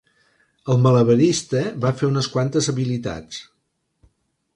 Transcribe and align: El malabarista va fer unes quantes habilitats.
El 0.75 0.79
malabarista 0.85 1.61
va 1.83 1.91
fer 1.99 2.07
unes 2.13 2.29
quantes 2.37 2.71
habilitats. 2.73 3.43